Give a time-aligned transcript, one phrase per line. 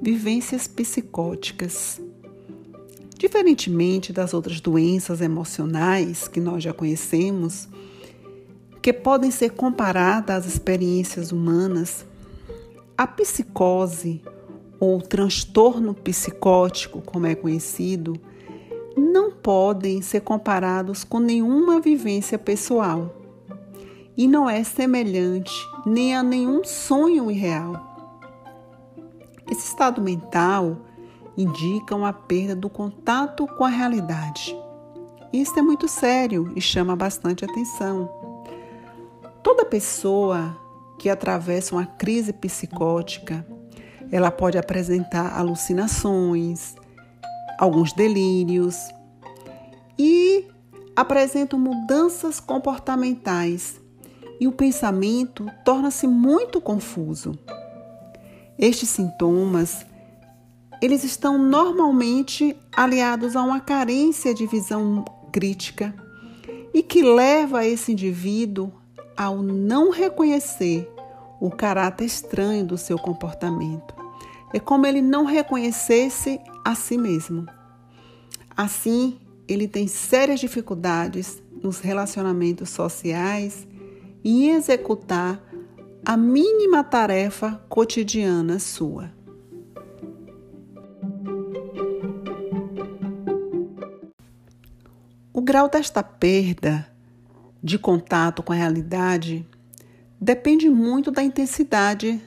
[0.00, 2.00] vivências psicóticas.
[3.18, 7.68] Diferentemente das outras doenças emocionais que nós já conhecemos,
[8.80, 12.06] que podem ser comparadas às experiências humanas,
[12.96, 14.22] a psicose
[14.78, 18.18] ou transtorno psicótico, como é conhecido,
[18.96, 23.14] não podem ser comparados com nenhuma vivência pessoal
[24.16, 25.52] e não é semelhante
[25.84, 27.89] nem a nenhum sonho irreal.
[29.50, 30.78] Esse estado mental
[31.36, 34.56] indica uma perda do contato com a realidade.
[35.32, 38.08] Isso é muito sério e chama bastante atenção.
[39.42, 40.56] Toda pessoa
[40.98, 43.46] que atravessa uma crise psicótica,
[44.12, 46.74] ela pode apresentar alucinações,
[47.58, 48.76] alguns delírios
[49.98, 50.46] e
[50.94, 53.80] apresentam mudanças comportamentais
[54.40, 57.38] e o pensamento torna-se muito confuso.
[58.60, 59.86] Estes sintomas
[60.80, 65.94] eles estão normalmente aliados a uma carência de visão crítica
[66.72, 68.72] e que leva esse indivíduo
[69.16, 70.90] ao não reconhecer
[71.40, 73.94] o caráter estranho do seu comportamento.
[74.52, 77.46] É como ele não reconhecesse a si mesmo.
[78.56, 83.66] Assim, ele tem sérias dificuldades nos relacionamentos sociais
[84.24, 85.40] e em executar
[86.10, 89.12] a mínima tarefa cotidiana sua.
[95.32, 96.90] O grau desta perda
[97.62, 99.46] de contato com a realidade
[100.20, 102.20] depende muito da intensidade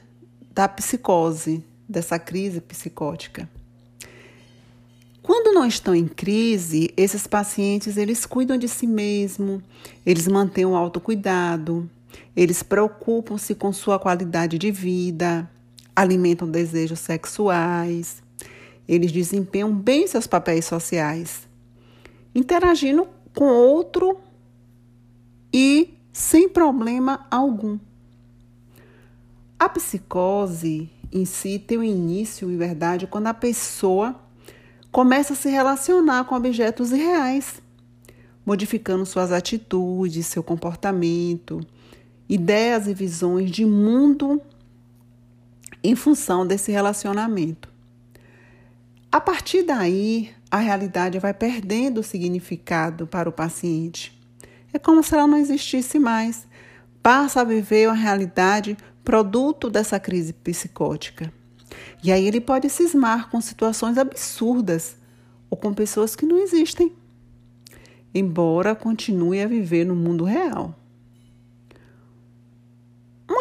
[0.53, 3.49] da psicose, dessa crise psicótica.
[5.21, 9.61] Quando não estão em crise, esses pacientes eles cuidam de si mesmo,
[10.05, 11.89] eles mantêm o autocuidado,
[12.35, 15.49] eles preocupam-se com sua qualidade de vida,
[15.95, 18.23] alimentam desejos sexuais,
[18.87, 21.47] eles desempenham bem seus papéis sociais,
[22.33, 24.17] interagindo com outro
[25.53, 27.79] e sem problema algum.
[29.57, 34.15] A psicose em si tem um início, em verdade, quando a pessoa
[34.91, 37.61] começa a se relacionar com objetos irreais,
[38.45, 41.65] modificando suas atitudes, seu comportamento,
[42.33, 44.41] ideias e visões de mundo
[45.83, 47.69] em função desse relacionamento.
[49.11, 54.19] A partir daí, a realidade vai perdendo significado para o paciente.
[54.73, 56.47] É como se ela não existisse mais.
[57.03, 61.31] Passa a viver uma realidade produto dessa crise psicótica.
[62.03, 64.97] E aí ele pode cismar com situações absurdas
[65.51, 66.93] ou com pessoas que não existem,
[68.11, 70.73] embora continue a viver no mundo real.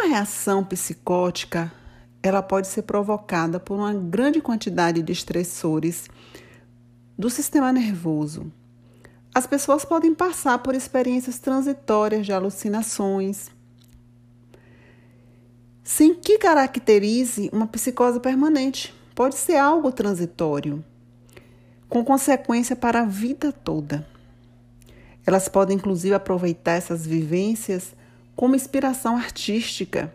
[0.02, 1.72] Uma reação psicótica,
[2.20, 6.08] ela pode ser provocada por uma grande quantidade de estressores
[7.16, 8.50] do sistema nervoso,
[9.32, 13.48] as pessoas podem passar por experiências transitórias de alucinações,
[15.84, 18.92] sem que caracterize uma psicose permanente.
[19.14, 20.84] Pode ser algo transitório,
[21.88, 24.04] com consequência para a vida toda.
[25.24, 27.94] Elas podem, inclusive, aproveitar essas vivências
[28.34, 30.12] como inspiração artística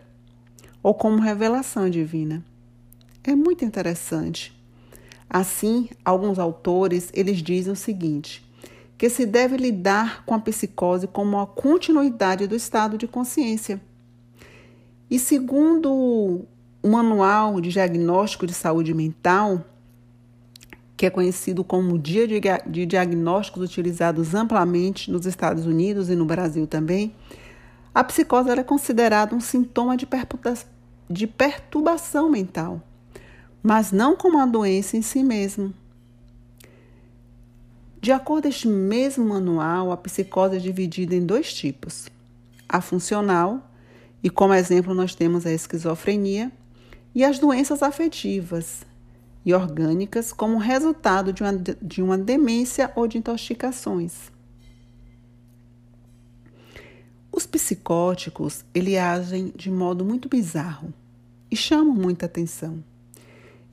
[0.82, 2.44] ou como revelação divina.
[3.24, 4.56] É muito interessante.
[5.28, 8.42] Assim, alguns autores eles dizem o seguinte:
[8.96, 13.80] que se deve lidar com a psicose como uma continuidade do estado de consciência.
[15.10, 16.46] E segundo
[16.82, 19.64] o Manual de Diagnóstico de Saúde Mental,
[20.96, 26.66] que é conhecido como Dia de Diagnósticos utilizados amplamente nos Estados Unidos e no Brasil
[26.66, 27.14] também,
[27.94, 32.82] a psicose é considerada um sintoma de perturbação mental,
[33.62, 35.72] mas não como uma doença em si mesmo.
[38.00, 42.08] De acordo com este mesmo manual, a psicose é dividida em dois tipos:
[42.68, 43.68] a funcional,
[44.22, 46.52] e como exemplo nós temos a esquizofrenia,
[47.14, 48.86] e as doenças afetivas
[49.44, 54.30] e orgânicas como resultado de uma, de uma demência ou de intoxicações.
[57.30, 60.92] Os psicóticos, ele agem de modo muito bizarro
[61.50, 62.82] e chamam muita atenção.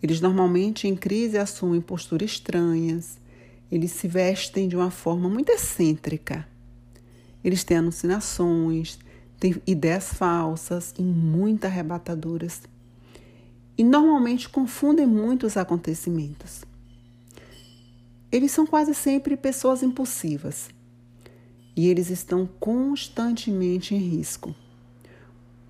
[0.03, 3.17] Eles normalmente em crise assumem posturas estranhas,
[3.71, 6.47] eles se vestem de uma forma muito excêntrica.
[7.43, 8.99] Eles têm alucinações,
[9.39, 12.61] têm ideias falsas e muito arrebatadoras.
[13.77, 16.63] E normalmente confundem muito os acontecimentos.
[18.31, 20.74] Eles são quase sempre pessoas impulsivas
[21.75, 24.55] e eles estão constantemente em risco,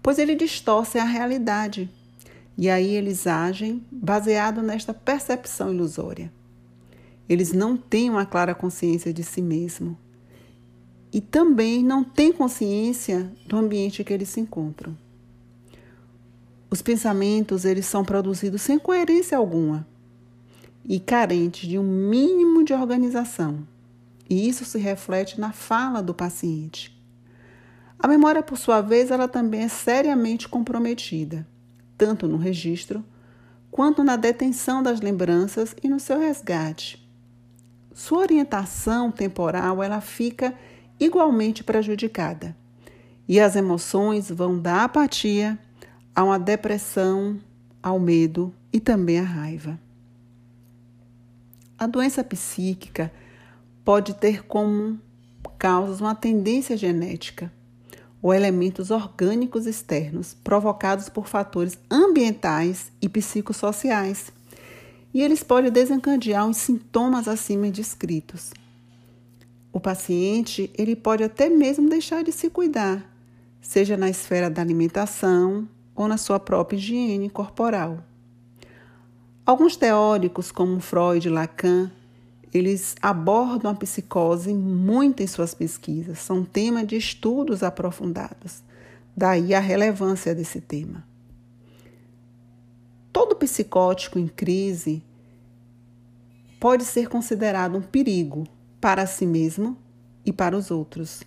[0.04, 1.90] pois eles distorcem a realidade.
[2.58, 6.32] E aí eles agem baseado nesta percepção ilusória.
[7.28, 9.98] Eles não têm uma clara consciência de si mesmo
[11.12, 14.96] e também não têm consciência do ambiente que eles se encontram.
[16.70, 19.88] Os pensamentos eles são produzidos sem coerência alguma
[20.84, 23.66] e carentes de um mínimo de organização.
[24.30, 26.96] E isso se reflete na fala do paciente.
[28.00, 31.48] A memória, por sua vez, ela também é seriamente comprometida,
[31.98, 33.04] tanto no registro
[33.72, 37.06] quanto na detenção das lembranças e no seu resgate.
[37.94, 40.54] Sua orientação temporal ela fica
[41.00, 42.56] igualmente prejudicada.
[43.28, 45.58] E as emoções vão da apatia
[46.16, 47.40] a uma depressão,
[47.82, 49.80] ao medo e também à raiva.
[51.78, 53.12] A doença psíquica
[53.86, 55.00] pode ter como
[55.60, 57.54] causas uma tendência genética
[58.22, 64.34] ou elementos orgânicos externos provocados por fatores ambientais e psicossociais.
[65.14, 68.52] E eles podem desencadear os sintomas acima descritos.
[69.72, 73.08] O paciente, ele pode até mesmo deixar de se cuidar,
[73.62, 78.04] seja na esfera da alimentação ou na sua própria higiene corporal.
[79.46, 81.92] Alguns teóricos, como Freud e Lacan,
[82.56, 88.64] eles abordam a psicose muito em suas pesquisas, são tema de estudos aprofundados.
[89.16, 91.06] Daí a relevância desse tema.
[93.12, 95.04] Todo psicótico em crise
[96.58, 98.48] pode ser considerado um perigo
[98.80, 99.78] para si mesmo
[100.26, 101.24] e para os outros.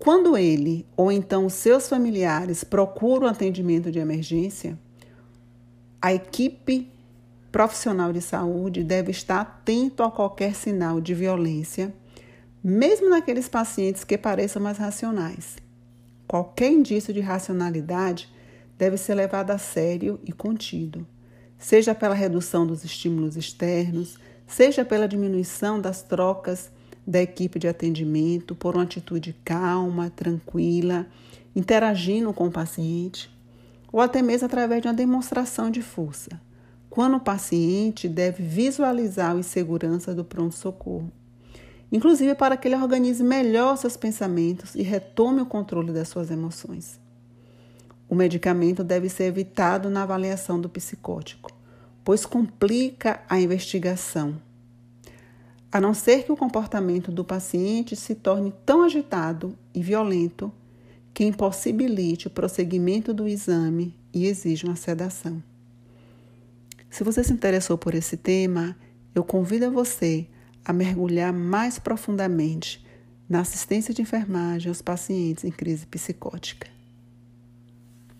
[0.00, 4.76] Quando ele ou então seus familiares procuram atendimento de emergência,
[6.02, 6.90] a equipe
[7.56, 11.90] profissional de saúde deve estar atento a qualquer sinal de violência,
[12.62, 15.56] mesmo naqueles pacientes que pareçam mais racionais.
[16.28, 18.28] Qualquer indício de racionalidade
[18.76, 21.06] deve ser levado a sério e contido,
[21.56, 26.70] seja pela redução dos estímulos externos, seja pela diminuição das trocas
[27.06, 31.06] da equipe de atendimento, por uma atitude calma, tranquila,
[31.54, 33.34] interagindo com o paciente
[33.90, 36.38] ou até mesmo através de uma demonstração de força,
[36.96, 41.12] quando o paciente deve visualizar a insegurança do pronto-socorro,
[41.92, 46.98] inclusive para que ele organize melhor seus pensamentos e retome o controle das suas emoções.
[48.08, 51.52] O medicamento deve ser evitado na avaliação do psicótico,
[52.02, 54.34] pois complica a investigação,
[55.70, 60.50] a não ser que o comportamento do paciente se torne tão agitado e violento
[61.12, 65.42] que impossibilite o prosseguimento do exame e exija uma sedação.
[66.96, 68.74] Se você se interessou por esse tema,
[69.14, 70.26] eu convido você
[70.64, 72.82] a mergulhar mais profundamente
[73.28, 76.75] na assistência de enfermagem aos pacientes em crise psicótica.